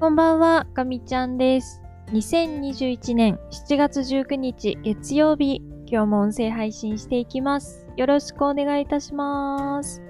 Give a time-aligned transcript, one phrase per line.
[0.00, 1.82] こんばんは、かみちゃんです。
[2.06, 7.86] 2021年7月19日月曜日、今日も音声配信していきます。
[7.98, 10.00] よろしくお願いいたします。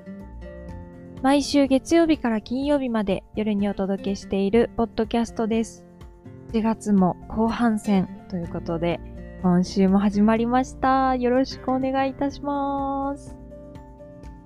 [1.23, 5.85] 毎週月曜日から金曜日まで夜にお届けしているポッドキャストです。
[6.53, 9.01] 4月も後半戦ということで、
[9.43, 11.17] 今週も始まりました。
[11.17, 13.37] よろしくお願いいたします。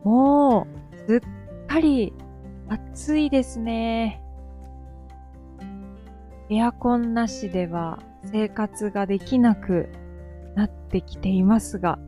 [0.05, 0.67] も
[1.07, 2.15] う、すっかり
[2.71, 4.24] 暑いですね。
[6.51, 9.89] エアコンなしでは生活ができなく
[10.55, 11.99] なってきていますが、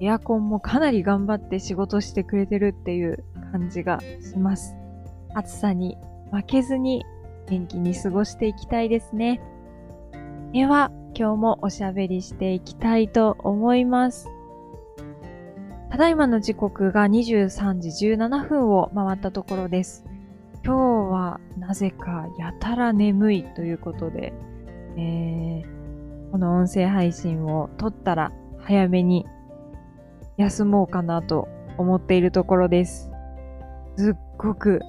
[0.00, 4.76] エアコンもかなり頑張って仕事してくれてるっていう感じがします。
[5.34, 5.98] 暑さに
[6.30, 7.04] 負けずに
[7.48, 9.40] 元気に過ごしていきたいですね。
[10.52, 14.28] では、今日もおしゃべりしていきたいと思います。
[15.90, 20.06] ただいまの時刻が23時17分を回ったところです。
[20.64, 24.32] 今日はなぜかやたら眠いということで、
[24.96, 29.26] えー、この音声配信を撮ったら早めに
[30.36, 33.10] 休もうかなと思っているところです。
[33.96, 34.80] すっごく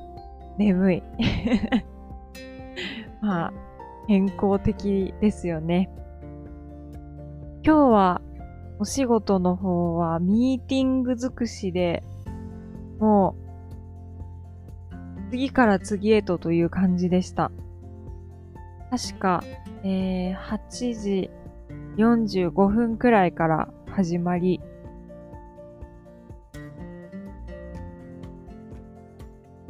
[0.59, 1.03] 眠い。
[3.21, 3.53] まあ、
[4.07, 5.89] 健康的ですよね。
[7.65, 8.21] 今日は
[8.77, 12.03] お仕事の方はミーティング尽くしで、
[15.33, 17.49] 次から次へとという感じでした。
[18.91, 19.43] 確か、
[19.83, 21.31] えー、8時
[21.97, 24.61] 45分くらいから始まり、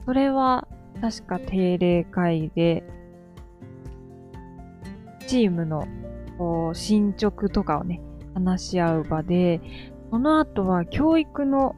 [0.05, 0.67] それは
[0.99, 2.83] 確か定例会で、
[5.27, 5.87] チームの
[6.37, 8.01] こう進捗とかをね、
[8.33, 9.61] 話し合う場で、
[10.11, 11.77] その後は教育の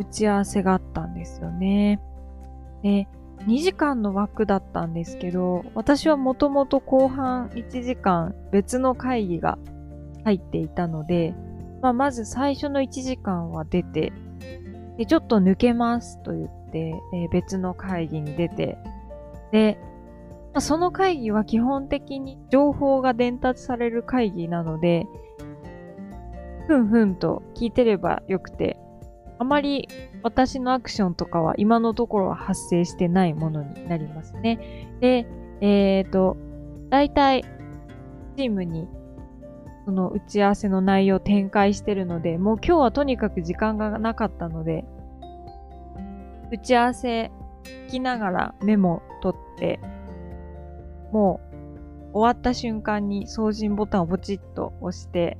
[0.00, 2.00] 打ち合わせがあったんですよね。
[2.82, 3.06] で、
[3.46, 9.58] 2時間の枠だったんですけど、私はもともと後半1時間別の会議が
[10.24, 11.34] 入っていたので、
[11.82, 14.12] まあ、まず最初の1時間は出て、
[14.96, 18.78] でちょっと抜けますと言って、えー別の会議に出て、
[19.52, 19.78] で、
[20.52, 25.06] まあその会議は基本的に情報が伝達される会議なので、
[26.66, 28.78] ふんふんと聞いてればよくて、
[29.40, 29.88] あまり
[30.22, 34.90] 私のアクションとかは今のところは発生してないものになりますね。
[35.00, 35.26] で、
[35.62, 36.36] えっ、と、
[36.90, 37.42] 大体、
[38.36, 38.86] チームに
[39.86, 44.84] その打ち合わせの内容を展開してるので、もう今日はとにかく時間がなかったので、
[46.52, 47.30] 打ち合わせ
[47.64, 49.80] 聞きながらメモ取って、
[51.12, 51.40] も
[52.12, 55.38] う終わった瞬間に送信ボタンをポチッと押して、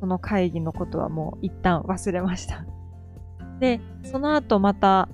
[0.00, 2.64] その会議のことはもう一旦忘れました。
[3.60, 5.08] で、その後また、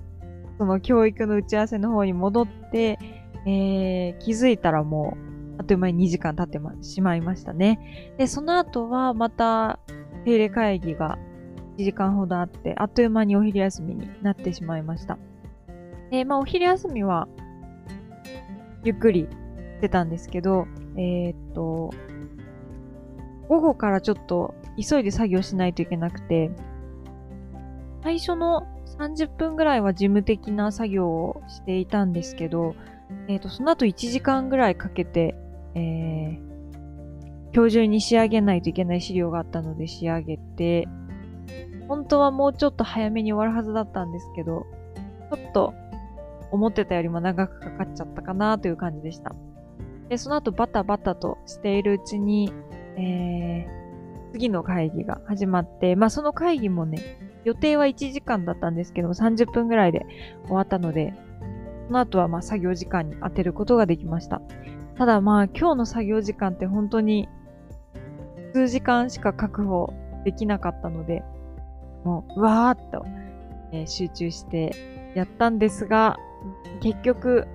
[0.58, 2.98] その教育の打ち合わせの方に戻って、
[3.46, 5.16] えー、気づいたらも
[5.56, 8.14] う、あっという間に2時間経ってましまいましたね。
[8.18, 9.78] で、その後はまた、
[10.24, 11.18] 定例会議が
[11.76, 15.18] 1時間ほどあって、あっという間にお昼休みになってしまいました。
[16.10, 17.28] で、まあお昼休みは、
[18.84, 19.28] ゆっくり
[19.76, 20.66] してたんですけど、
[20.96, 21.90] えーっと、
[23.48, 26.50] 午後からちょっと急いで作業しないといけなくて、
[28.02, 28.66] 最初の
[28.98, 32.74] 30分ぐらいは事務的な作業をしていたんですけど、
[33.28, 35.34] えーっと、その後1時間ぐらいかけて、
[35.74, 40.88] えー、今日中に仕上げないといけない資料があったので仕上げて、
[41.88, 44.66] 本当はもうちょっと早めに終わるはずだったんですけど、
[45.30, 45.74] ちょっと
[46.50, 49.34] 思ってたよりも長くかかっちゃったかなという感じでした。
[50.08, 52.52] で、その後バタバタとしているうちに、
[52.96, 57.00] えー、次の会議が始まって、まあその会議もね、
[57.44, 60.06] 予定は1時間だったんですけど、30分ぐらいで
[60.46, 61.14] 終わったので、
[61.86, 64.40] その後はま作業時間に当てることができました。
[64.96, 67.28] ただまあ今日の作業時間って本当に
[68.54, 69.92] 数時間しか確保
[70.24, 71.24] できなかったので、
[72.04, 73.04] もう、うわーっと、
[73.72, 76.16] え集中してやったんですが、
[76.80, 77.48] 結局、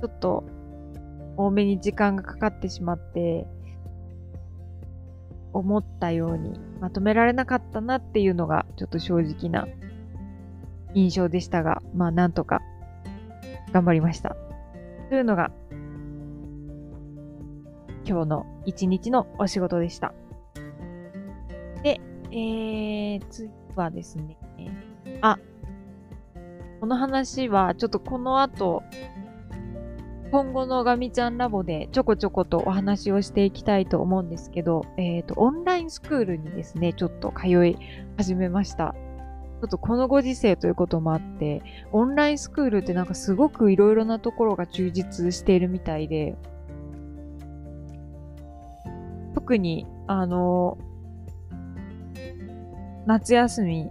[0.00, 0.44] ちょっと
[1.36, 3.46] 多めに時間がかかってしまって、
[5.52, 9.66] 思ったようにまとめられなかったなっていうのがちょっと正直な
[10.94, 12.60] 印象でしたが、まあなんとか
[13.72, 14.36] 頑張りました。
[15.08, 15.50] というのが
[18.06, 20.14] 今日の一日のお仕事でした。
[21.82, 24.36] で、えー、次はですね、
[25.20, 25.38] あ、
[26.80, 28.82] この話はちょっとこの後、
[30.30, 37.78] 今後のガミちゃんラボでちょこちょことお話をしていきたいと思うんですけど、えっ、と、オンラインスクールにですね、ちょっと通い
[38.18, 38.94] 始めました。
[39.60, 46.36] ちょっとこのご時世ということもあって、オンラインスクールってなんかすごくいろいろなところが充実しているみたいで、
[49.34, 50.76] 特に、あの、
[53.06, 53.88] 夏休み、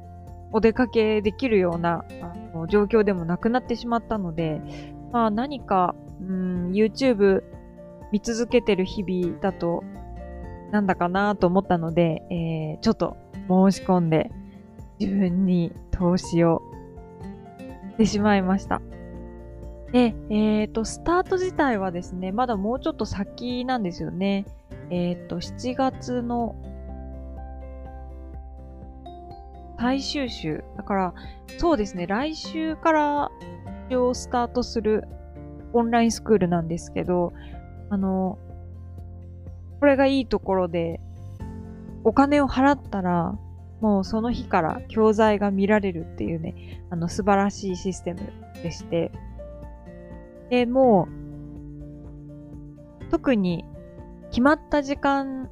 [0.51, 2.05] お出かけできるような
[2.69, 4.61] 状況でもなくなってしまったので、
[5.11, 7.43] まあ何か、うん、YouTube
[8.11, 9.83] 見続けてる日々だと、
[10.71, 13.15] なんだかなと思ったので、えー、ちょっと
[13.47, 14.31] 申し込んで、
[14.99, 16.61] 自分に投資を
[17.91, 18.81] してしまいました。
[19.91, 24.45] で、えっ、ー、と、スタート自体はですね、まだもうちょっと先なんですよね。
[24.89, 26.55] えっ、ー、と、7月の
[29.79, 30.63] 最終週。
[30.75, 31.13] だから、
[31.57, 33.31] そうですね、来週から
[33.89, 35.07] 一応スタートする
[35.73, 37.33] オンラインスクールなんですけど、
[37.89, 38.37] あの、
[39.79, 40.99] これがいいところで、
[42.03, 43.37] お金を払ったら、
[43.81, 48.21] もうその日から教材が見られるっていうね、あの素晴らしいシステム
[48.63, 49.11] でして、
[50.49, 51.07] で、も
[53.01, 53.65] う、特に
[54.29, 55.49] 決まった時間、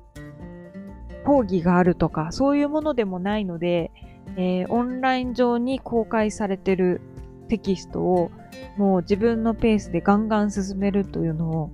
[1.26, 3.92] 講義があるとか、そういうものでもないので、
[4.38, 7.02] えー、オンライン上に公開されてる
[7.48, 8.32] テキストを
[8.78, 11.70] もう自分のペースでガンガン進めるというのを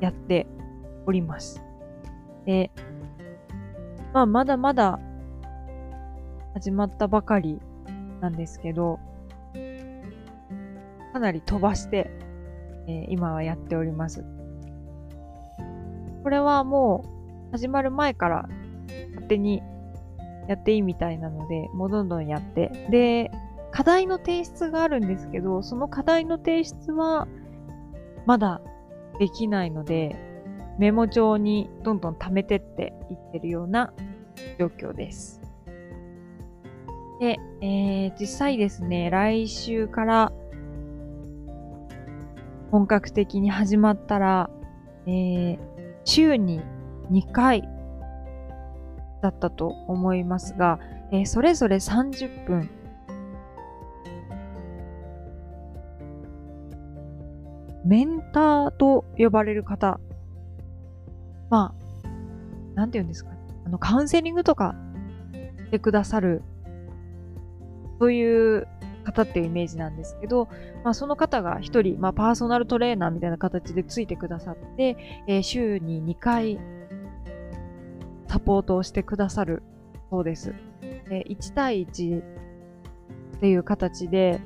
[0.00, 0.46] やって
[1.06, 1.62] おります。
[2.44, 2.70] で、
[4.12, 4.98] まあまだまだ
[6.54, 7.60] 始まったばかり
[8.20, 8.98] なんですけど、
[11.12, 12.10] かなり飛ばして、
[12.86, 14.24] えー、今はやっております。
[16.22, 17.04] これはも
[17.48, 18.48] う始まる前から
[19.14, 19.62] 勝手に
[20.48, 22.88] やっていいみたいなので、もうどんどんやって。
[22.90, 23.30] で、
[23.78, 27.28] 課題の提出があるんですけど、その課題の提出は
[28.26, 28.60] まだ
[29.20, 30.16] できないので、
[30.80, 33.92] メモ帳にどんどん貯めてっていってるような
[34.58, 35.40] 状況です。
[37.20, 40.32] で、えー、実際ですね、来週から
[42.72, 44.50] 本格的に始まったら、
[45.06, 45.58] えー、
[46.02, 46.62] 週に
[47.12, 47.62] 2回
[49.22, 50.80] だったと思いますが、
[51.12, 52.70] えー、それぞれ30分
[57.88, 59.98] メンターと呼ばれる方。
[61.48, 61.74] ま
[62.04, 62.08] あ、
[62.74, 63.38] なんて言うんですかね。
[63.64, 64.74] あの、カウンセリングとか
[65.64, 66.42] してくださる
[67.98, 68.68] そういう
[69.04, 70.48] 方っていうイメージなんですけど、
[70.84, 74.96] まあ、その方が一人、まあ、パーソナルトレーナーみたいな形でついてくださって、
[75.26, 76.58] えー、週に2回
[78.28, 79.62] サポートをしてくださる
[80.10, 80.54] そうです。
[81.08, 84.40] で1対1っていう形で、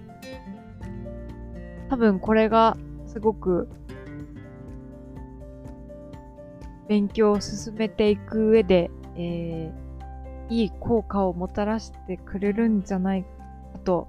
[1.88, 2.76] 多分これが
[3.12, 3.68] すごく
[6.88, 13.28] 勉強を進めていく上で、えー、いい効果をもたらしてくれるんじゃないか
[13.84, 14.08] と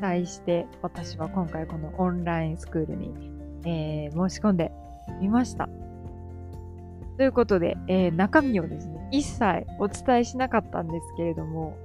[0.00, 3.14] 題して私は今回このオンラインスクールに、
[3.64, 4.70] えー、申し込んで
[5.20, 5.68] みました。
[7.16, 11.78] ということで、えー、中身をですね、一切お伝えしなかったんですけれども、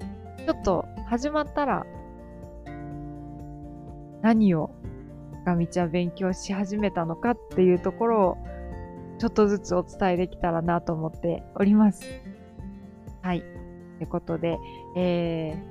[0.46, 1.86] ちょっと始まったら
[4.22, 4.72] 何を
[5.46, 8.38] ガミちゃん勉強し始めたのかっていうところを
[9.20, 12.04] ちょっとずつお伝えできたらなと思っております。
[13.22, 13.42] はい。
[13.42, 14.58] ということで、
[14.96, 15.62] え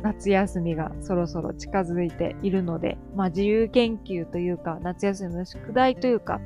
[0.00, 6.40] ー、夏休みがそろそろ近づいているので、まあ自由研究というか、夏休みの宿題というか、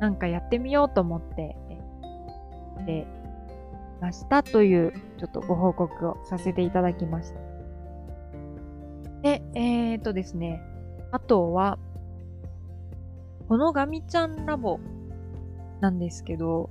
[0.00, 1.56] なんかやってみようと思って、
[2.84, 3.06] で、
[4.00, 7.47] ましたという、ちょっとご報告をさせていただきました。
[9.22, 10.62] で、えー、っとですね、
[11.10, 11.78] あとは、
[13.48, 14.78] このガミちゃんラボ
[15.80, 16.70] なんですけど、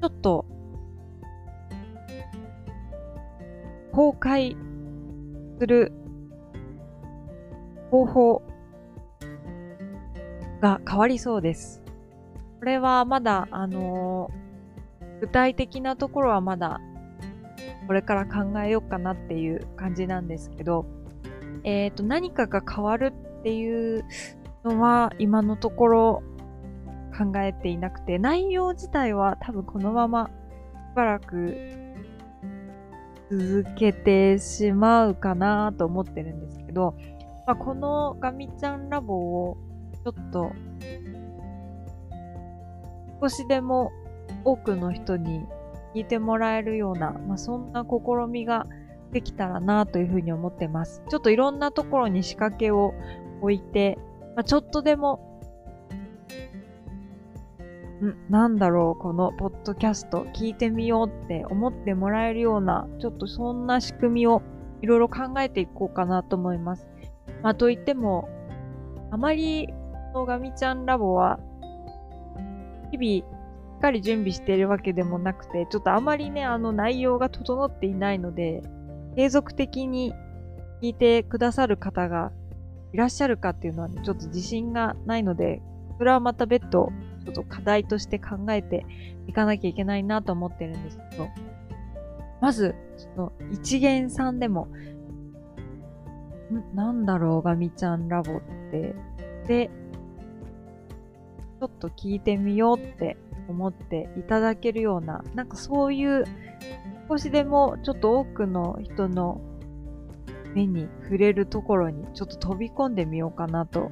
[0.00, 0.44] ちょっと
[3.92, 4.56] 公開
[5.58, 5.92] する
[7.90, 8.42] 方法
[10.60, 11.82] が変わりそうです。
[12.58, 16.80] これはまだ、あのー、具体的なところはまだ
[17.86, 20.86] これから考えようかなっていう感じなんですけど、
[21.64, 24.04] えっ、ー、と、何かが変わるっていう
[24.64, 26.22] のは今のところ
[27.16, 30.30] 考えていなくて、内容自体は多分このまま
[30.92, 31.56] しばらく
[33.30, 36.94] 続けてしまうかなと思ってるんですけど、
[37.46, 39.56] まあ、このガミちゃんラボを
[40.04, 40.52] ちょっと
[43.20, 43.92] 少しでも
[44.44, 45.44] 多くの人に
[45.94, 48.66] 聞いてもらえるような、まあ、そんな試みが
[49.12, 51.02] できたらなというふうに思ってます。
[51.08, 52.94] ちょっといろんなところに仕掛けを
[53.40, 53.98] 置いて、
[54.34, 55.34] まあ、ちょっとでも
[58.04, 64.42] んなんだろう、このポッドキャスト聞いてみようって思ってもらえるような、ちょっとそんな仕組みを
[64.82, 66.86] いろいろ考えていこうかなと思います。
[67.42, 68.28] まあ、といっても、
[69.10, 69.72] あまり、
[70.12, 71.38] のガミちゃんラボは、
[72.90, 73.33] 日々、
[73.84, 78.62] かり準備しているわけでもなくて、ちょっとあまりね、あの内容が整っていないので、
[79.14, 80.14] 継続的に
[80.82, 82.32] 聞いてくださる方が
[82.94, 85.60] いらっしゃるかっていうのは、ね、ちょっと自信がないので、
[85.98, 86.90] それはまた別途、
[87.26, 88.86] ちょっと課題として考えて
[89.26, 91.28] いかなきゃいけないなと思ってるんですけど、
[92.40, 94.68] まず、その一元さんでも、
[96.74, 98.94] なんだろう、ガミちゃんラボって、
[99.46, 99.70] で、
[101.64, 103.16] ちょっと聞いてみようって
[103.48, 106.24] 思っていただけるような、なんかそういう
[107.08, 109.40] 少しでもちょっと多くの人の
[110.54, 113.90] 目に触れるところにちょっと飛び込んでみようかなと思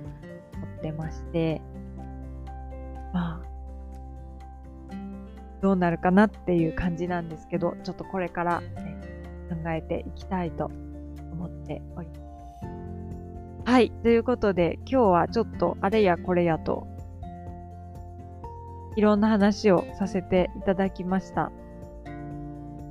[0.79, 1.63] ってまして、
[3.15, 4.95] まあ、
[5.63, 9.01] どうなるかなっていう感じなんですけど、ちょっとこれから、ね、
[9.49, 10.67] 考えていきたいと
[11.33, 12.21] 思っております。
[13.65, 13.91] はい。
[14.03, 16.92] ということで、今日はちょっとあれやこれやと、
[18.97, 21.51] いろんな話をさせていただきました。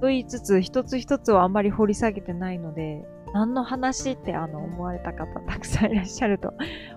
[0.02, 6.54] と言いつつ、一つ一つはあんまり掘り下げてないので、何の話ってあの思われた方たくさんいらっしゃると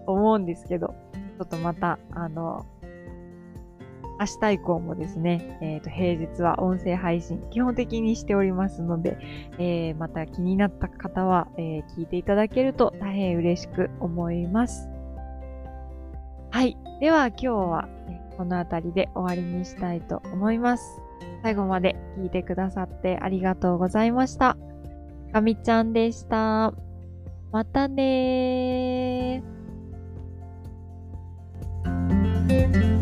[0.06, 2.64] 思うんですけど、ちょっとまた、あの、
[4.20, 9.18] 明日以降もですね、えっ、ー、と、平日は音声配信、基本的にしておりますので、
[9.58, 14.88] えー、また気になった方は、えー、聞いていただけると大変嬉しく思います。
[16.50, 16.76] はい。
[17.00, 17.88] では今日は、
[18.36, 21.00] この辺りで終わりにしたいと思います。
[21.42, 24.56] 最後まで聞いてくださってありがとうございました。
[25.32, 26.72] かみちゃんでした。
[27.52, 32.93] またねー。